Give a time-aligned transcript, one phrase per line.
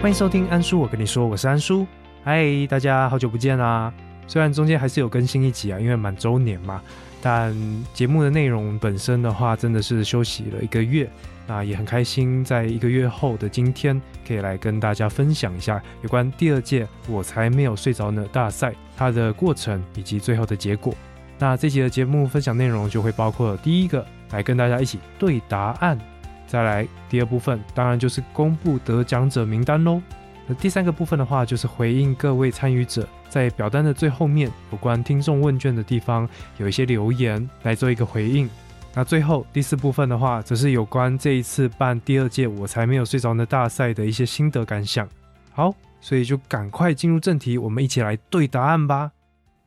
[0.00, 1.86] 欢迎收听安叔，我跟你说，我是安叔。
[2.22, 3.90] 嗨，大家好久不见啦！
[4.26, 6.82] 虽然中间还是有更新一集啊，因为满周年嘛，
[7.22, 7.54] 但
[7.94, 11.08] 节目的内容本身的话，真的是休息了一个月。
[11.46, 20.94] 那也很开心，在一个月后的今天，可以来跟大家分享一下有关第二届“我才没有睡着呢”大赛它的过程以及最后的结果。
[21.38, 25.98] 那这集的节目分享内容就会包括第一个，来跟大家一起对答案。
[26.46, 30.00] 再来第二部分，当然就是公布得奖者名单喽。
[30.46, 36.28] 那第三个部分的话，就是回应各位参与者在表单的最后面有关听众问卷的地方
[36.58, 38.48] 有一些留言来做一个回应。
[38.94, 45.08] 那最后第四部分的话，则是有关这一次办第二届我才没有睡着的大赛的一些心得感想。
[45.50, 49.10] 好，所以就赶快进入正题，我们一起来对答案吧。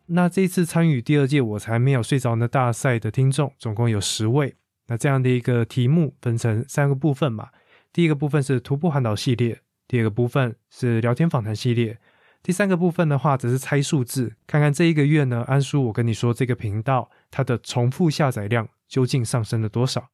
[0.07, 4.55] 那这次参与第二届我才没有睡着呢大赛的听众，总共有十位。
[4.88, 7.49] 那这样的一个题目分成三个部分嘛，
[7.91, 11.99] 第一个部分是徒步环岛系列，第二个部分是聊天访谈系列，
[12.41, 20.09] 第三个部分的话则是猜数字，看看这一个月呢，安叔我跟你说这个频道它的重复下载量究竟上升了多少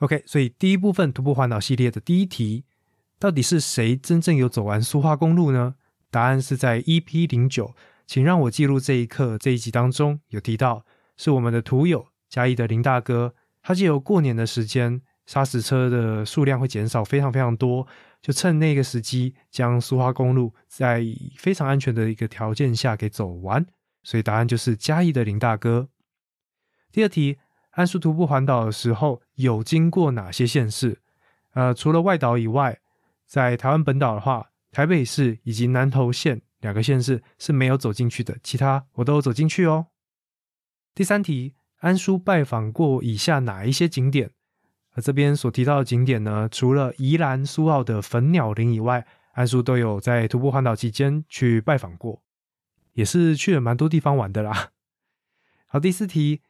[0.00, 2.64] ？OK，所以第一部分徒步环岛系列的第一题，
[3.20, 5.76] 到底是谁真正有走完苏花公路呢？
[6.10, 7.76] 答案是在 EP 零九，
[8.08, 10.82] 请让我记录这一刻这一集当中有提到，
[11.18, 13.34] 是我们的徒友嘉义的林大哥。
[13.60, 17.86] 他借由过年的时间，砂石车的数量会减少非常非常多，
[18.22, 21.04] 就趁那个时机，将苏花公路在
[21.36, 23.66] 非常安全的一个条件下给走完。
[24.02, 25.90] 所以答案就是嘉义的林大哥。
[26.90, 27.36] 第二题，
[27.72, 31.02] 安叔徒步环岛的时候有经过哪些县市？
[31.52, 32.80] 呃，除了外岛以外，
[33.26, 39.86] 在台湾本岛的话，台北市以及南投县两个县市是没有走进去的，其他我都走进去哦。
[40.94, 41.54] 第三题。
[41.80, 44.32] 安叔拜访过以下哪一些景点？
[44.94, 52.20] 而这边所提到的景点呢，除了宜兰苏澳的粉鸟林以外，安叔都有在徒步环岛期间去拜访过，
[52.94, 54.70] 也是去了蛮多地方玩的啦。
[55.70, 56.40] 好，第四题，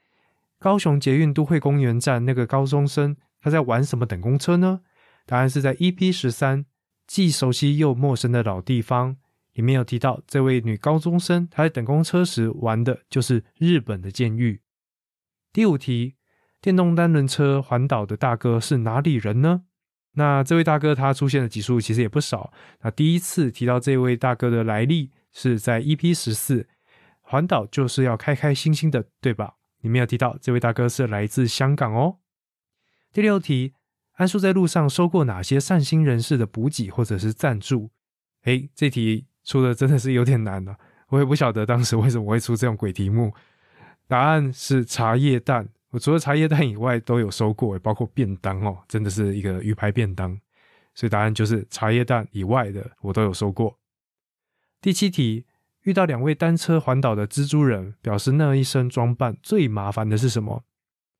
[0.58, 4.80] 高雄捷运都会公园站那个高中生他在玩什么等公车呢？
[5.26, 6.64] 答案是在 EP 十三，
[7.06, 9.18] 既熟悉又陌生的老地方
[9.58, 14.60] 里面有提到，这位女高中生她在等公车时玩的就是日本的监狱。
[15.52, 16.14] 第五题，
[16.60, 19.64] 电动单轮车环岛的大哥是哪里人呢？
[20.12, 22.52] 那这位大哥他出现的集数其实也不少。
[22.82, 26.68] 那第一次提到这位大哥的来历是在 EP 十四，
[27.20, 29.56] 环岛就是要开开心心的，对吧？
[29.80, 32.18] 里面有提到这位大哥是来自香港哦。
[33.12, 33.74] 第六题，
[34.12, 37.90] 安叔在路上收过哪些善心人士的补给或者是赞助？
[38.44, 40.76] 诶，这题出的真的是有点难了，
[41.08, 43.32] 我也不晓得当时为什么会出这种鬼题目。
[44.06, 45.66] 答案是茶叶蛋。
[45.88, 50.38] 我除了茶叶蛋以外都有收过，包括便当哦，真的是一个鱼排便当。
[50.94, 53.78] 所以答案就是茶叶蛋以外的我都有收过。
[54.82, 55.46] 第七题，
[55.84, 60.62] 遇到两位单车环岛的蜘蛛人，表示那一身装扮最麻烦的是什么？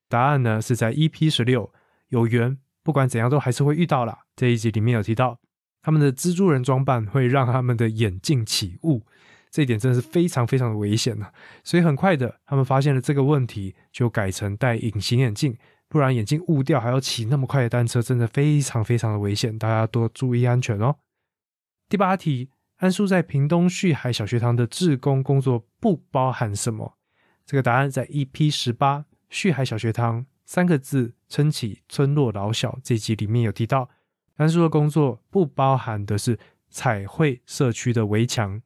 [0.07, 1.73] 答案呢是在 EP 十六，
[2.09, 4.19] 有缘不管怎样都还是会遇到啦。
[4.35, 5.39] 这一集里面有提到，
[5.81, 9.03] 他们的蜘蛛人装扮会让他们的眼镜起雾。
[9.51, 11.31] 这一点真的是非常非常的危险呐，
[11.63, 15.57] 所以很快的，他们发现了这个问题，就改成戴隐形眼镜，
[15.87, 20.97] 不然眼镜雾掉还要骑那么快的单车，真的非常非常的危险，大家多注意安全哦。
[21.87, 26.97] 第八题，安叔在屏东旭海小学堂的志工工作不包含什么？
[27.43, 33.89] 这个答案在 EP 十八旭海小学堂三个字撑起村落老小这集里面有提到，
[34.39, 36.39] 安叔的工作不包含的是
[36.69, 38.61] 彩绘社区的围墙。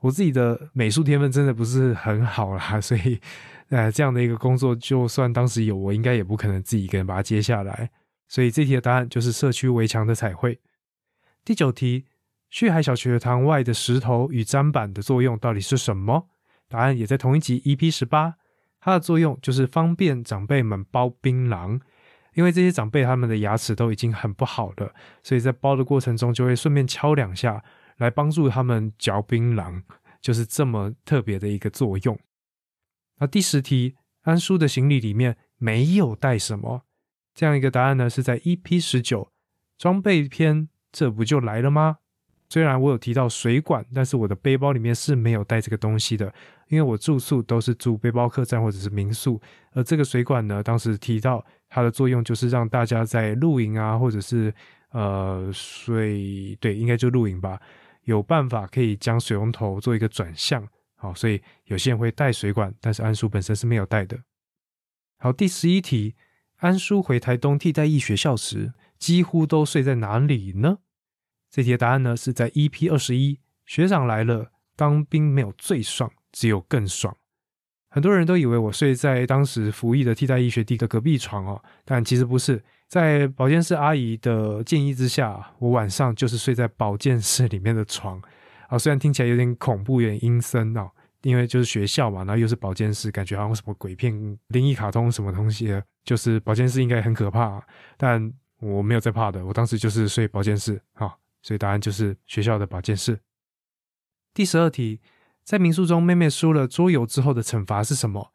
[0.00, 3.20] 我自己的美术天分真的不是很好啦， 所以，
[3.68, 7.88] 呃，这样的一个工作，就算当时有，我应该也不可能自己一个人把它接下来。
[8.26, 10.58] 所以这题的答案就是社区围墙的彩绘。
[11.44, 12.06] 第九题，
[12.50, 16.28] 旭海小学堂外的石头与砧板的作用到底是什么？
[16.68, 18.34] 答案也在同一集 EP 十八，
[18.80, 21.80] 它的作用就是方便长辈们包槟榔，
[22.34, 27.64] 因为这些长辈他们的牙齿都已经很不好了，所以在包的过程中就会顺便敲两下。
[27.98, 29.84] 来帮助他们嚼槟榔，
[30.20, 32.18] 就是这么特别的一个作用。
[33.20, 36.82] 那第十题，安叔的行李里面没有带什么？
[37.36, 39.30] 这样一个答案呢，是在 EP 十九
[39.78, 41.98] 装备篇，这不就来了吗？
[42.48, 46.34] 虽然我有提到水管，但是我的背包里面是没有带这个东西的，
[46.66, 49.40] 因为我住宿都是住背包客栈或者是民宿，
[49.70, 54.54] 而这个水管呢，当时提到它的作用就是让大家在露营啊，或者是
[54.90, 57.60] 呃水，对，应该就露营吧。
[58.04, 64.16] 有办法可以将水龙头做一个转向，好，所以有些人会带水管，但是安叔本身是没有带的。
[65.18, 66.14] 好，第十一题，
[66.58, 70.78] 安叔回台东替代役学校时，几乎都睡在哪里呢？
[71.50, 74.52] 这题的答案呢是在 EP 二十一，学长来了。
[74.76, 77.16] 当兵没有最爽，只有更爽。
[77.94, 82.60] 很多人都以为我睡在当时服役的替代医学弟的隔壁床哦，但其实不是。
[82.88, 88.20] 在保健室阿姨的建议之下，我晚上就是睡在保健室里面的床
[88.66, 88.76] 啊。
[88.76, 90.90] 虽然听起来有点恐怖，有点阴森哦，
[91.22, 94.12] 因为就是学校嘛，然后又是保健室，感觉好像什么鬼片、
[94.48, 97.64] 灵异卡通什么东西的，就是保健室应该很可怕。
[97.96, 103.16] 但我没有在怕的，我当时就是睡保健室啊，所以答案就是学校的保健室。
[104.34, 105.00] 第十二题，
[105.44, 108.32] 在民宿中，妹妹输了桌游之后的惩罚是什么？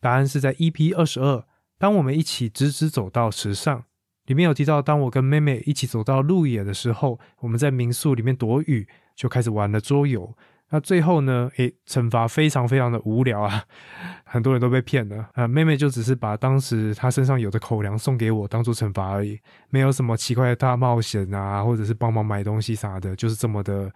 [0.00, 1.44] 答案是在 EP 二十二。
[1.78, 3.84] 当我们一起直直走到池上，
[4.26, 10.36] 里面有提到，当我跟妹妹一起走到路野的时候，我们在民宿里面躲雨，就开始玩了桌游。
[10.68, 11.50] 那最后呢？
[11.56, 13.64] 诶，惩罚非常非常的无聊啊，
[14.24, 15.46] 很多人都被骗了啊。
[15.46, 19.38] 妹妹就只是把当时她身上有的口粮送给我，当做惩罚而已，
[19.68, 23.92] 没有什么奇怪的大冒险啊，或者是帮忙买东西啥的，就是这么的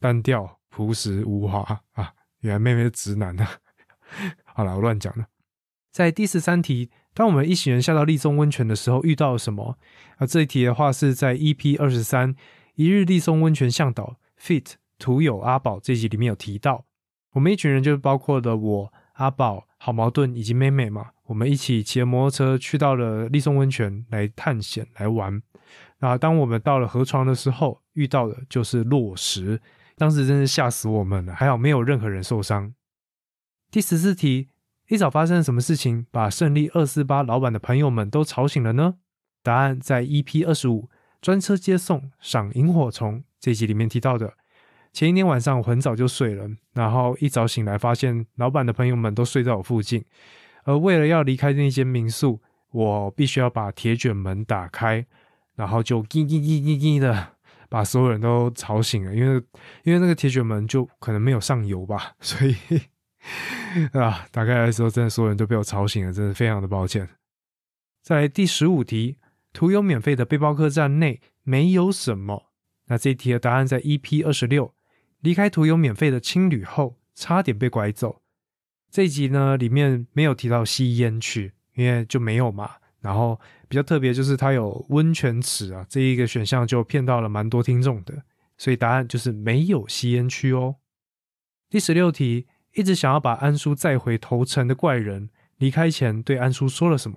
[0.00, 0.57] 单调。
[0.86, 2.12] 朴实无华啊！
[2.38, 3.44] 原来妹妹是直男呢。
[4.46, 5.26] 好了，我乱讲了。
[5.90, 9.76] 在第十三题，当我们一行人下到立松温泉的时候，遇到了什么？
[10.18, 12.36] 啊，这一题的话是在 EP 二十三
[12.76, 16.84] 一日立松温泉向导 Fit 徒友阿宝这集里面有提到。
[17.32, 21.08] 我们一群人就包括了我、阿宝、好矛盾以及妹妹嘛。
[21.24, 25.42] 我们一起骑着摩托车去到了立松温泉来探险来玩。
[25.98, 29.60] 那当我们到了河床的时候，遇到的就是落石。
[29.98, 32.72] 当时真是吓死我们了，还好没有任何人受伤。
[33.70, 34.48] 第十四题，
[34.86, 38.94] 一早发生了什么事情，把胜利二四八老板的朋友们都吵醒了呢？
[39.42, 40.88] 答案在 EP 二十五
[41.20, 44.34] 专车接送赏萤火虫这集里面提到的。
[44.92, 50.04] 前一天晚上我很早就睡了，然后一早醒来发现老板的朋友们都睡在我附近，
[50.64, 52.40] 而为了要离开那间民宿，
[52.70, 55.04] 我必须要把铁卷门打开，
[55.56, 57.34] 然后就叽叽叽叽叽的。
[57.68, 59.42] 把所有人都吵醒了，因为
[59.84, 62.56] 因为那个铁卷门就可能没有上油吧， 所以
[63.92, 67.08] 啊，打开来的时候，真的所有人都被我吵醒了，真的非常的抱歉。
[68.02, 69.18] 在第十五题，
[69.52, 72.52] 途游免费的背包客栈内没有什么？
[72.86, 74.74] 那这一题的答案在 EP 二十六，
[75.20, 78.22] 离开途游免费的青旅后，差点被拐走。
[78.90, 82.76] 这一集呢，里面没有提到吸烟区，因为就没有嘛。
[83.00, 88.22] 然后比较特别就是它有温泉池啊，这一个选项就骗到了蛮多听众的，
[88.56, 90.76] 所以答案就是没有吸烟区哦。
[91.70, 97.16] 第十六题，一直想要把安叔载回头城的怪人，离开前对安叔说了什么？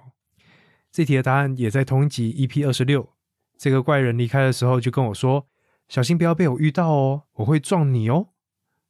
[0.91, 3.09] 这题的答案也在同一集 EP 二十六。
[3.57, 5.47] 这个怪人离开的时候就跟我说
[5.87, 8.27] ：“小心不要被我遇到哦，我会撞你哦。”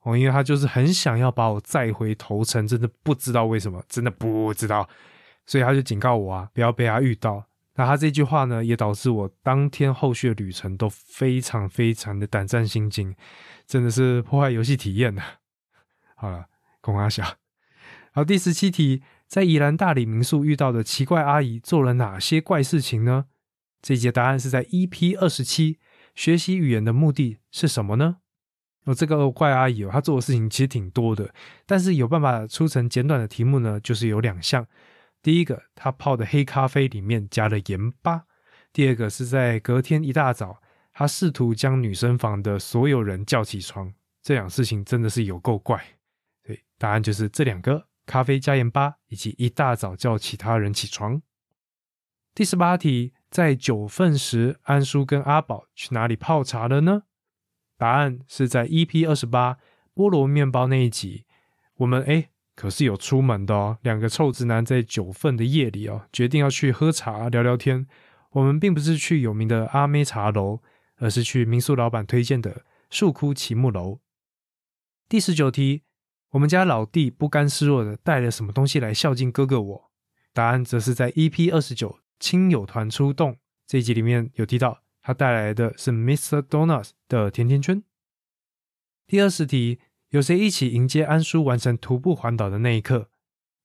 [0.04, 4.90] 哦，因为他就是很想要把我载回头城，真的不知道为什么，真的不知道。
[5.46, 7.46] 所以他就警告我啊，不要被他遇到。
[7.76, 13.16] 那他这句话呢，也导致我当天后续的旅程都非常非常的胆战心惊，
[13.66, 15.22] 真的是破坏游戏体验呢。
[16.16, 16.46] 好了，
[16.82, 17.24] 孔阿小。
[18.12, 23.26] 好，第十七题，在宜兰大理民宿遇到的奇怪阿姨做了哪些怪事情呢？
[23.82, 25.80] 这一节答案是在 EP 二十七。
[26.14, 28.18] 学习语言的目的是什么呢？
[28.84, 31.34] 哦，这个怪阿姨哦，她做的事情其实挺多的，
[31.66, 34.68] 但是有办法出成简短的题目呢，就是有两项。
[35.22, 38.26] 第一个，他泡的黑咖啡里面加了盐巴；
[38.74, 40.62] 第二个是在隔天一大早，
[40.92, 43.94] 他试图将女生房的所有人叫起床。
[44.24, 45.80] 这两事情真的是有够怪。
[46.44, 51.22] 对，答案就是这两个：咖啡加盐巴，以及一大早叫其他人起床。
[52.34, 57.04] 第十八题，在九份时，安叔跟阿宝去哪里泡茶了呢？
[57.78, 59.60] 答案是在 EP 二十八
[59.94, 61.26] 菠萝面包那一集。
[61.76, 62.30] 我们哎。
[62.62, 67.88] 可是有出门的哦，两个臭直男在九份的夜里哦，决定要去喝茶聊聊天。
[68.34, 70.60] 我们并不是去有名的阿妹茶楼，
[70.98, 74.00] 而是去民宿老板推荐的树窟奇木楼。
[75.10, 75.82] 第十九题，
[76.30, 79.92] 我们家老弟不甘示弱的带了什么东西来孝敬哥哥我？
[80.32, 86.44] 答案则是在 EP 二十九亲友团出动这一集里面有提到，他带来的是 Mr.
[86.44, 87.82] Donuts 的甜甜圈。
[89.08, 89.80] 第二十题。
[90.12, 93.10] 有谁一起迎接安叔完成徒步环岛的那一刻？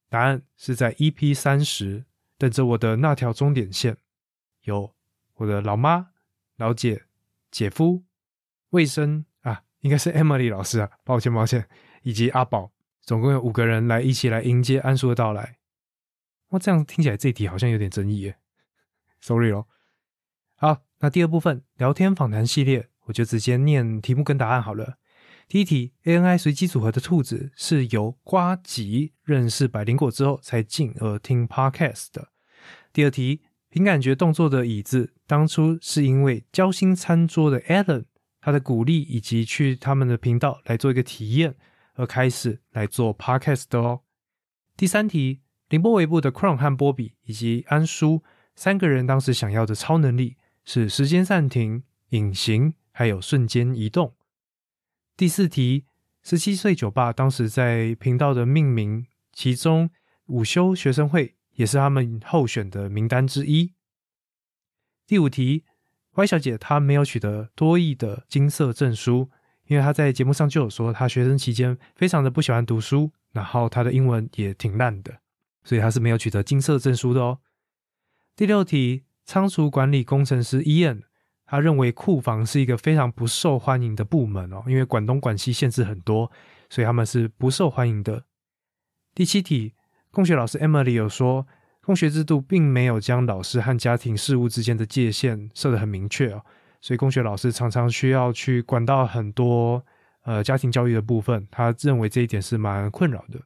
[0.09, 2.05] 答案是在 EP 三十，
[2.39, 3.97] 等着我的那条终点线。
[4.63, 4.95] 有
[5.35, 6.11] 我的老妈、
[6.55, 7.07] 老姐、
[7.51, 8.05] 姐夫、
[8.71, 11.69] 卫生啊，应该是 Emily 老师啊，抱歉抱歉，
[12.03, 15.59] 以及阿宝，总共有五个人来一起来迎接安叔的到来。
[16.51, 18.39] 哇，这样听起来这题好像有点争议耶
[19.21, 19.67] ，Sorry 咯。
[20.55, 24.99] 好，那第二部分聊天访谈系列，我就直接念题目跟答案好了。
[25.49, 32.33] 第一题，ANI 随机组合的兔子是由瓜吉认识百灵果之后才进而听 Podcast 的。
[32.93, 38.07] 第二题，凭感觉动作的椅子，当初是因为交心餐桌的 Alan
[38.41, 41.55] 他的鼓励以及去他们的频道来做一个体验
[41.95, 44.01] 而开始来做 Podcast 的哦。
[44.77, 48.25] 第三题，凌波微步的 Crown 和波比以及安叔
[48.57, 54.16] 三个人当时想要的超能力是时间暂停、隐形，还有瞬间移动。
[55.17, 55.87] 第四题，
[56.23, 59.89] 十七岁酒吧当时在频道的命名，其中
[60.27, 63.73] 午休学生会也是他们候选的名单之一。
[65.07, 65.65] 第五题
[66.17, 69.31] ，Y 小姐她没有取得多益的金色证书，
[69.69, 75.21] 因为她在节目上就有说，她学生期间非常的不喜欢读书，然后她的英文也挺烂的，
[75.65, 77.39] 所以她是没有取得金色证书的哦。
[78.37, 81.05] 第六题，仓储管理工程师 Ian。
[81.47, 86.31] 他认为库房是一个非常不受欢迎的部门哦，因为管东管西限制很多，
[86.69, 88.25] 所以他们是不受欢迎的。
[89.15, 89.75] 第七题，
[90.11, 91.47] 共学老师 Emily 有说，
[91.81, 96.43] 共学制度并没有将老师和家庭事务之间的界限设得很明确哦，
[96.81, 99.85] 所以共学老师常常需要去管到很多
[100.25, 103.41] 呃家庭教育的部分，他认为这一点是蛮困扰的。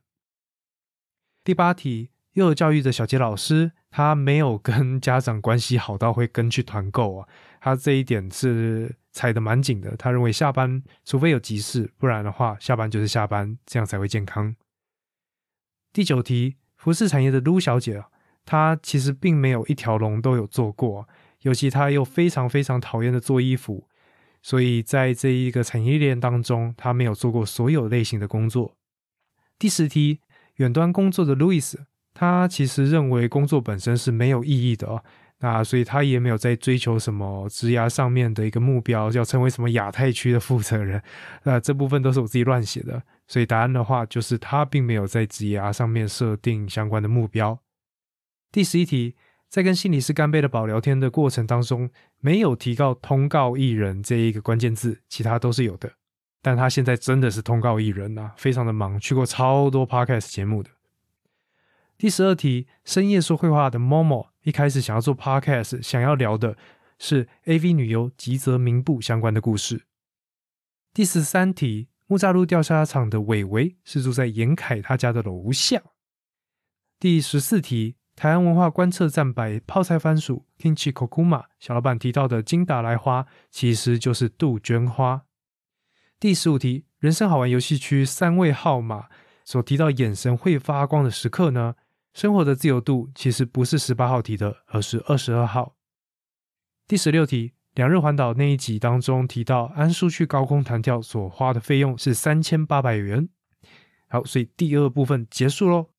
[1.45, 2.11] 第八题。
[2.35, 7.29] 幼儿教育的小杰老师，他没有跟家长关系好到会跟去团购啊，
[7.61, 9.97] 他这一点是踩得蛮紧的。
[9.97, 14.55] 他认为下班除非有急事，不然的话下班就是下班，这样才会健康。
[15.93, 18.05] 第九题，服饰产业的卢小姐，
[18.45, 21.09] 她其实并没有一条龙都有做过，
[21.43, 23.89] 尤其她又非常非常讨厌的做衣服，
[24.41, 28.77] 所以在这一个产业链当中，她没有做过所有类型的工作。
[29.59, 30.21] 第十题，
[30.57, 31.87] 远端工作的路易斯。
[32.13, 35.03] 他其实认为工作本身是没有意义的哦，
[35.39, 41.03] 那所以他也没有在追求什么职涯上面的一个目标，要成为什么亚太区的负责人。
[41.45, 47.59] 那这部分都是我自己乱写的，所以答案的话就是他并没有在职涯上面设定相关的目标。
[48.53, 49.15] 第十一题，
[49.49, 51.89] 在跟心理师干杯的宝聊天的过程当中，
[52.21, 55.91] 没有提到通告艺人这一个关键字，其他都是有的。
[56.43, 60.71] 但他现在真的是通告艺人呐，非常的忙，去过超多 podcast 节目的。
[62.01, 66.57] 第十二题，深夜说会话的 Momo 一开始想要做 podcast，想要聊的
[66.99, 69.85] 是 AV 女优吉泽明步相关的故事。
[70.95, 75.83] 第十三题，木栅路钓虾场的伟伟是住在严凯他家的楼下。
[76.99, 85.27] 第十四题，台湾文化观测站摆泡菜番薯 Kimchi Kokuma 小老板提到的金达莱花，其实就是杜鹃花。
[86.19, 89.09] 第十五题，人生好玩游戏区三位号码
[89.45, 91.75] 所提到眼神会发光的时刻呢？
[92.13, 95.77] 生活的自由度其实不是十八号提的，而是二十二号。
[96.89, 103.29] 第十六题，两日环岛那一集当中提到，安叔去高空弹跳所花的费用是三千八百元。
[104.09, 105.91] 好，所以第二部分结束喽。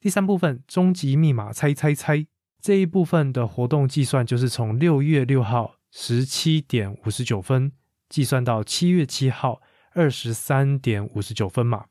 [0.00, 2.26] 第三部分终极密码猜猜猜
[2.60, 7.72] 这一部分的活动计算，就是从六月六号十七点五十九分
[8.08, 9.60] 计算到七月七号
[9.92, 11.86] 二十三点五十九分嘛。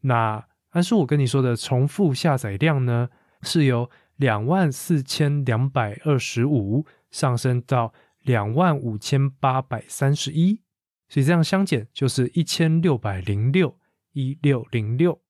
[0.00, 3.08] 那但是我跟你说的重复下载量呢，
[3.42, 7.92] 是由两万四千两百二十五上升到
[8.22, 10.62] 两万五千八百三十一，
[11.08, 13.78] 所以这样相减就是一千六百零六
[14.12, 15.20] 一六零六。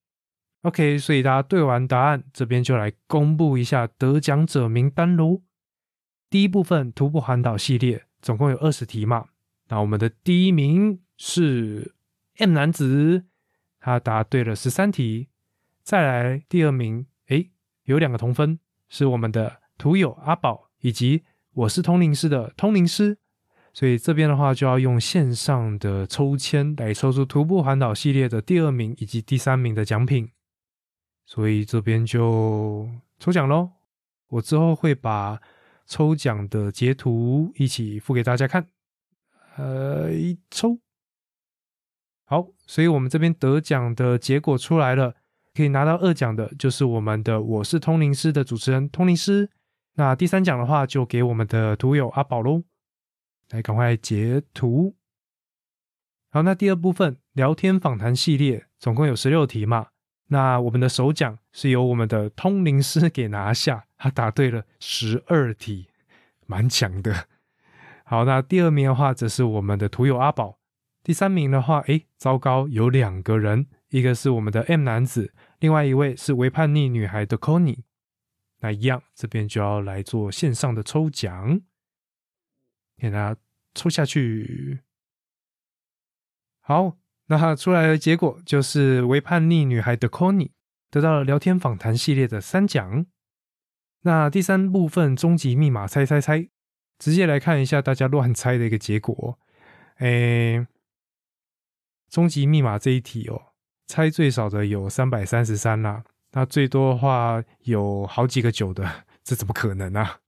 [0.62, 5.42] OK，所以大家对完答案，这边就来公布一下得奖者名单喽。
[6.28, 9.26] 第一部分徒步环岛系列总共有二十题嘛，
[9.68, 11.94] 那我们的第一名是
[12.38, 13.26] M 男子，
[13.86, 15.28] 他答对了十三题。
[15.84, 17.52] 再来第二名，诶，
[17.84, 23.16] 有两个同分，是我们的徒友阿宝以及我是通灵师的通灵师，
[23.72, 30.32] 所以这边的话就要用线上的抽签来抽出徒步环岛系列的第二名以及第三名的奖品，
[31.24, 32.90] 所以这边就
[33.20, 33.70] 抽奖喽。
[34.26, 35.40] 我之后会把
[35.86, 38.68] 抽奖的截图一起附给大家看，
[39.56, 40.76] 呃，一抽，
[42.26, 45.14] 好，所以我们这边得奖的结果出来了。
[45.54, 49.48] 可以拿到二奖的，就是我们的我是通灵师的主持人通灵师。
[49.94, 52.64] 那第三奖的话，就给我们的图友阿宝喽。
[53.48, 54.94] 来，赶快截图。
[56.30, 59.86] 好，那第二部分聊天访谈系列总共有十六题嘛？
[60.26, 65.88] 那我们的首奖是由我们的通灵师给拿下，他答对了十二题，
[66.44, 67.28] 蛮强的。
[68.04, 70.58] 好，那第二名的话，则是我们的图友阿宝。
[71.06, 75.32] 第三名的话，哎，糟糕，有两个人，一个是我们的 M 男子。
[75.60, 77.84] 另外一位是为叛逆女孩的 Conny，
[78.58, 81.60] 那一样这边就要来做线上的抽奖，
[82.96, 83.40] 给大家
[83.72, 84.80] 抽下去。
[86.58, 86.96] 好，
[87.26, 90.48] 那出来的结果就是《为叛逆女孩的 Connie》
[90.90, 93.06] 得到了聊天访谈系列的三奖。
[94.00, 96.48] 那第三部分终极密码猜猜猜，
[96.98, 99.38] 直接来看一下大家乱猜的一个结果。
[99.98, 100.66] 诶，
[102.16, 103.52] 终极密码这一题哦，
[103.86, 110.20] 猜最少的有三百三十三啦，那最多的话有好几个九的， 这怎么可能啊？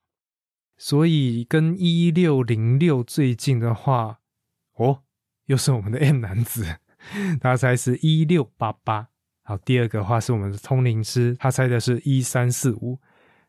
[0.76, 4.18] 所以跟一六零六最近的话，
[4.75, 5.00] 哦，
[5.47, 6.76] 又是我们的 M 男子，
[7.40, 9.09] 他猜是一六八八。
[9.45, 13.00] 好，第二个话是我们的通灵师，他猜的是一三四五。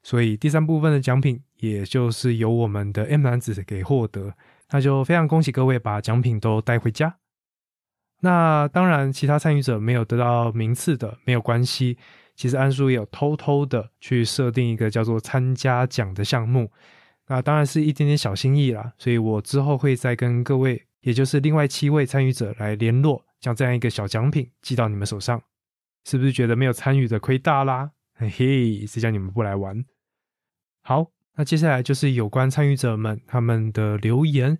[0.02, 4.34] 所以第三部分的奖品，也就是由我们的 M 男子给获得，
[4.70, 7.19] 那就非常恭喜各位把奖品都带回家。
[8.22, 11.98] 那当然，其他参与者没有得到名次的没有关系。
[12.36, 16.72] 其实安叔也有偷偷的去设定一个叫做参加奖的项目，
[17.28, 18.94] 那当然是一点点小心意啦。
[18.98, 25.42] 所以我之后会再跟各位，也就是另外七位参与者来联络，将这样一个小奖品寄到你们手上。
[26.06, 27.92] 是不是觉得没有参与的亏大啦？
[28.16, 29.84] 嘿嘿，谁叫你们不来玩？
[30.82, 34.58] 好，那接下来就是有关参与者们他们的留言。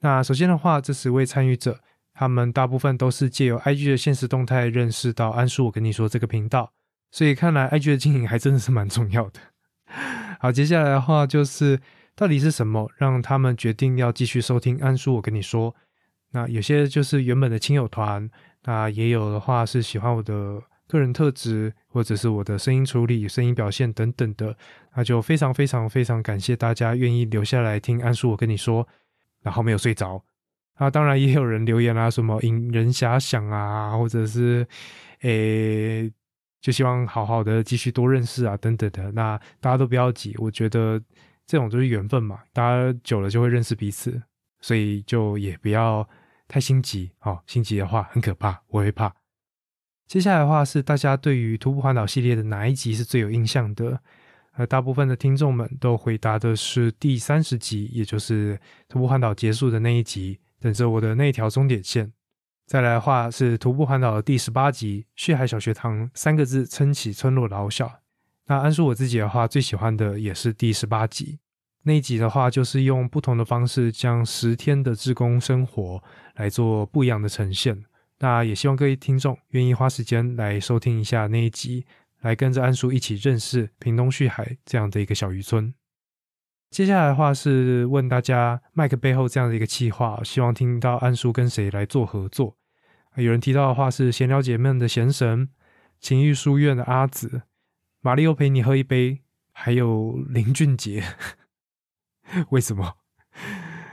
[0.00, 1.80] 那首先的话，这十位参与者，
[2.14, 5.66] 他们大部分都是借由 IG 的现实动态认识到安叔。
[5.66, 6.72] 我跟你说这个频道，
[7.10, 9.40] 所以看来 IG 的经营还真的是蛮重要的。
[10.40, 11.80] 好，接下来的话就是
[12.14, 15.14] 到底是什么让他们决定要继续收听安叔？
[15.14, 15.74] 我跟你说，
[16.32, 18.28] 那有些就是原本的亲友团，
[18.64, 20.62] 那也有的话是喜欢我的。
[20.88, 24.54] 个人特质，或者是我的声音处理、声音表现等等的，
[24.94, 28.86] 那就非常非常非常感谢大家愿意留下来听安叔我跟你说，
[29.40, 30.22] 然后没有睡着。
[30.74, 34.66] 啊，当然也有人留言啊，什么引人遐想啊，或者是
[35.20, 36.10] 诶，
[36.60, 39.12] 就希望好好的继续多认识啊等等的。
[39.12, 41.00] 那大家都不要急，我觉得
[41.46, 44.20] 这种就是缘分嘛，大家久了就会认识彼此，
[44.60, 46.08] 所以就也不要
[46.48, 49.14] 太心急哦，心急的话很可怕，我会怕。
[50.08, 54.00] 接下来的话是大家对于徒步环岛系列的哪一集是最有印象的？
[54.54, 62.12] 呃，大部分的听众们都回答的是第三十集，也就是徒步环岛结束的那一集，等着我的那条终点线。
[62.64, 68.00] 再来的话是徒步环岛的第十八集，血海小学堂三个字撑起村落老小。
[68.46, 71.40] 那安叔我自己的话，最喜欢的也是第十八集
[71.82, 76.02] 那一集的话，就是用不同的方式将十天的志工生活
[76.36, 77.84] 来做不一样的呈现。
[78.20, 81.84] 那也希望各位听众愿意花时间来收听一下那一集，
[82.20, 85.74] 来跟着安叔一起认识屏东旭海这样的一个小渔村。
[86.72, 92.56] 接下来的话是问大家麦克背后这样的一个企划，希望听到安叔跟谁来做合作。
[93.16, 95.50] 有人提到的话是闲聊姐妹的闲神、
[96.00, 97.42] 情欲书院的阿紫、
[98.00, 99.20] 马里奥陪你喝一杯，
[99.52, 101.04] 还有林俊杰。
[102.48, 102.94] 为什么？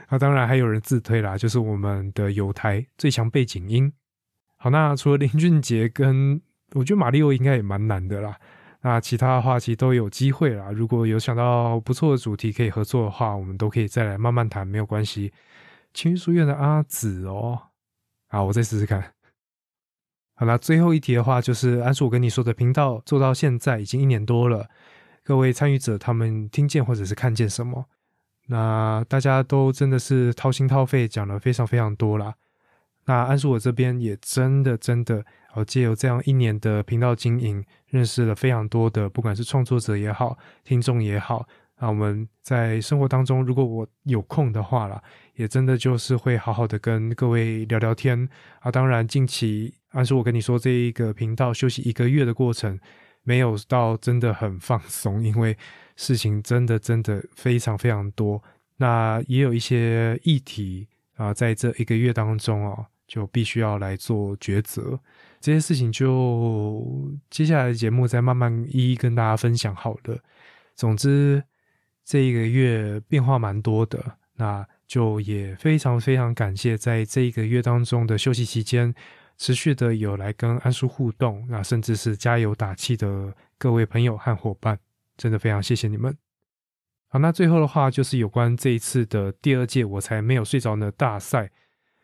[0.08, 3.92] 那当然还有人自推啦，就是我们的有台最强背景音。
[4.56, 6.40] 好，那除了林俊杰跟
[6.72, 8.38] 我觉得马里奥应该也蛮难的啦。
[8.82, 10.70] 那其他的话其实都有机会啦。
[10.70, 15.32] 如果有想到不错的主题可以合作的话，我们都可以再来慢慢谈，没有关系。
[15.92, 17.60] 情书院的阿紫哦，
[18.28, 19.12] 好，我再试试看。
[20.34, 24.70] 好啦最后一题的话就是安叔我跟你说的频道做到现在已经一年多了，
[25.22, 27.84] 各位参与者他们听见或者是看见什么？
[28.46, 32.34] 那大家都真的是掏心掏肺讲了非常非常多啦。
[33.10, 41.44] 那安叔我这边也真的真的，哦，借由这样一年的频道经营，认识了非常多的，不管是创作者也好，听众也好。
[41.80, 45.02] 那我们在生活当中，如果我有空的话啦，
[45.34, 48.28] 也真的就是会好好的跟各位聊聊天
[48.60, 48.70] 啊。
[48.70, 52.78] 当然，近期安叔我跟你说，这一个频道休息一个月的过程，
[53.24, 55.58] 没有到真的很放松，因为
[55.96, 58.40] 事情真的真的非常非常多。
[58.76, 62.86] 那也有一些议题啊，在这一个月当中哦。
[63.10, 64.96] 就必须要来做抉择，
[65.40, 70.16] 这些事情就接下来的节目再慢慢一一跟大家分享好了。
[70.76, 71.42] 总之，
[72.04, 78.94] 这一个月变化蛮多的，那就也非常非常感谢在这一个月当中的休息期间，
[79.36, 84.78] 持续的有来跟安叔互动，那甚至是加油打气的各位朋友和伙伴，
[85.16, 86.16] 真的非常谢谢你们。
[87.08, 91.50] 好，那最后的话就是有关这一次的第二届我才没有睡着呢大赛。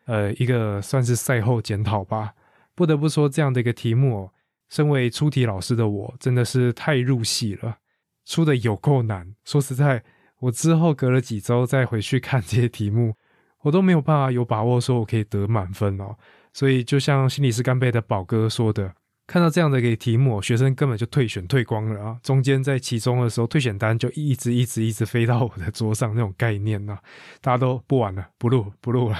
[0.07, 2.33] 呃，一个算是赛后检讨吧。
[2.73, 4.31] 不得不说，这样的一个题目，哦
[4.69, 7.77] 身为出题老师的我，真的是太入戏了，
[8.25, 9.33] 出的有够难。
[9.45, 10.03] 说实在，
[10.39, 13.15] 我之后隔了几周再回去看这些题目，
[13.61, 16.17] 我都没有办法有把握说我可以得满分哦。
[16.51, 18.93] 所以，就像心理师干杯的宝哥说的，
[19.25, 22.17] 看到这样的一个题目，学生根本就退选退光了啊！
[22.21, 26.97] 中间在其中的时候，退选单就一直一直一直飞到我的桌上，那种概念呢，
[27.39, 29.17] 大家都不玩了，不录不录了。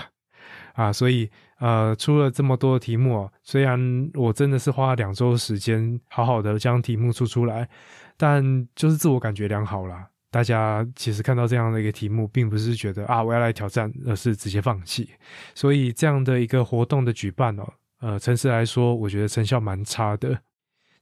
[0.78, 7.68] 啊，所以呃出了这么多题目，哦虽然我真的是花了两周时间好好的将题目出出来，
[8.16, 10.08] 但就是自我感觉良好啦。
[10.30, 15.10] 大家其实看到这样的一个题目，并不是觉得啊我要来挑战，而是直接放弃。
[15.56, 20.40] 所以这样的一个活动的举办哦，呃，诚实来说，我觉得成效蛮差的。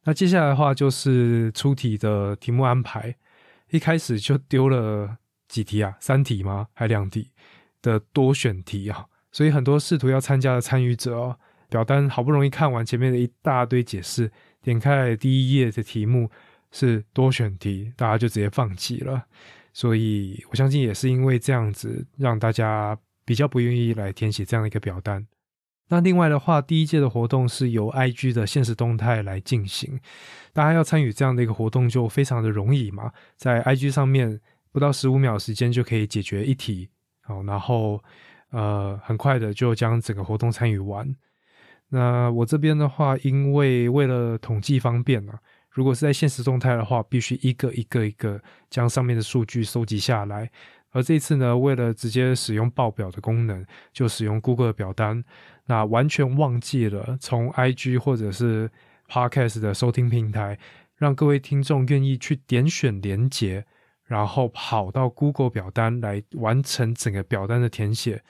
[0.06, 3.14] 那接下来的话就是出题的题目安排，
[3.72, 5.18] 一开始就丢了
[5.50, 6.68] 几题啊，三题吗？
[6.74, 7.32] 还两题
[7.82, 16.32] 的多选题啊，所以很多试图要参加的参与者哦，表单好不容易看完前面的一大堆解释，点开第一页的题目。
[16.71, 19.24] 是多选题，大家就直接放弃了，
[19.71, 25.26] 所以我相信也是因为这样子，让大家比较不愿意来填写这样的一个表单。
[25.88, 29.98] 那另外的话，第一届的活动是由 IG 的现实动态来进行，
[30.52, 34.41] 大家要参与这样的一个活动就非常的容易嘛，在 IG 上面
[34.74, 36.89] 不到十五秒时间就可以解决一题，
[37.21, 38.04] 好，然后
[38.56, 41.13] 呃很快的就将整个活动参与完。
[41.89, 45.38] 那我这边的话，因为为了统计方便啊。
[45.70, 50.50] 如果是在现实动态的话，必须一个一个一个将上面的数据收集下来。
[50.91, 55.22] 而这次呢，为了直接使用报表的功能，就使用 Google 表单。
[55.65, 58.72] 那完全忘记了从 IG 或者是
[59.10, 60.58] Podcast 的收听平台，
[60.96, 63.65] 让各位听众愿意去点选连接，
[64.06, 68.24] 然后跑到 Google 表单来完成整个表单的填写。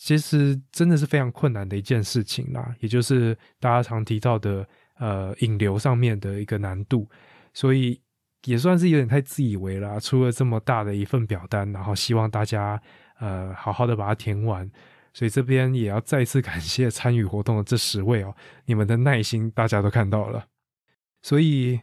[0.00, 4.66] 其实真的是非常困难的一件事情啦，也就是大家常提到的。
[5.00, 7.08] 呃，引流上面的一个难度，
[7.54, 7.98] 所以
[8.44, 9.98] 也算是有点太自以为了。
[9.98, 12.78] 出了这么大的一份表单，然后希望大家
[13.18, 14.70] 呃好好的把它填完。
[15.14, 18.36] 所以这边也要再次感谢参与活动的这十位哦，
[18.66, 20.44] 你们的耐心大家都看到了。
[21.22, 21.80] 所以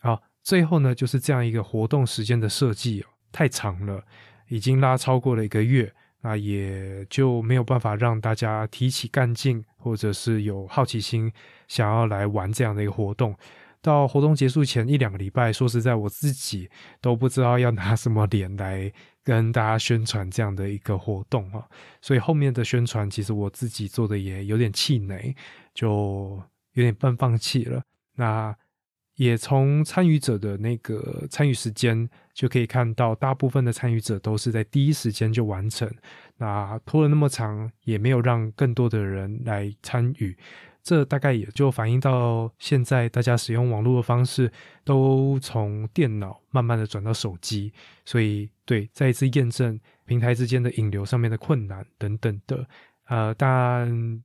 [0.00, 4.04] 好，最后呢就是这样一个活动时间的设计哦，太长了，
[4.48, 5.90] 已经拉超过了一个月。
[6.26, 11.32] 那也就没有办法让大家提起干劲，或者是有好奇心
[11.68, 13.32] 想要来玩这样的一个活动。
[13.80, 16.68] 到活动结束前一两个礼拜，说实在，我自己
[17.00, 21.64] 都不知道要拿什么脸来跟大家宣传这样的一个活动啊。
[22.02, 25.32] 所以后面的宣传，其实我自己做的也有点气馁，
[25.74, 27.80] 就有点半放弃了。
[28.16, 28.52] 那。
[29.16, 35.90] 也从参与者的那个参与时间就可以看到，大部分的参与者都是在第一时间就完成。
[36.36, 40.36] 那拖了那么长，也没有让更多的人来参与。
[40.82, 44.52] 这大概也就反映到现在大家使用网络的方式
[44.84, 47.72] 都从电脑慢慢的转到手机，
[48.04, 52.64] 所以对再一次验证平台之间的引流上面的困难等等的。
[53.08, 54.22] 呃，但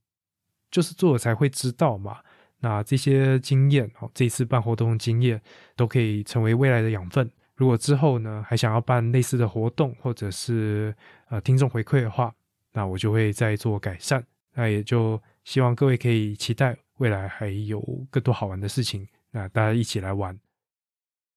[0.70, 2.20] 就是做了才会知道嘛。
[2.62, 5.42] 那这些经验哦，这次办活动经验
[5.76, 7.30] 都可以成为未来的养分。
[7.56, 10.96] 如果之后呢，还想要办类似的活动，或者是
[11.30, 12.34] 呃听众回馈的话，
[12.72, 14.24] 那我就会再做改善。
[14.54, 20.40] 那也就希望各位可以期待未来还有更多好玩的事情，那大家一起来玩。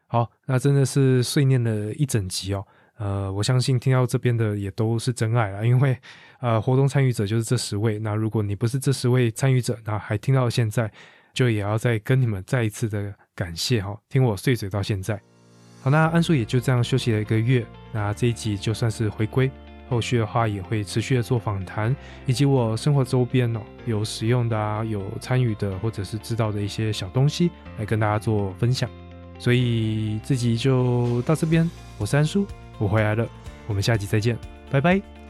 [0.07, 2.67] 好，那真的是碎念了一整集哦。
[2.97, 5.97] 呃，我相信听到这边的也都是真爱了，因为
[6.41, 7.99] 呃，活动参与者就是这十位。
[7.99, 10.91] 那如果你不是这十位参与者，那还听到现在，
[11.33, 15.21] 就也要再跟你们再一次的感谢哈，听我碎嘴到现在。
[15.83, 19.51] 好，那安叔也就这样休息了一个月，那这一集就算是回归。
[19.87, 28.89] 后续的话也会持续的做访谈，以及我生活周边哦有使用的啊，有参与的或者是知道的一些小东西来跟大家做分享。
[29.39, 32.47] 所以这集就到这边，我是安叔。
[32.79, 33.27] 我回来了，
[33.67, 34.37] 我们下集再见，
[34.71, 35.24] 拜拜。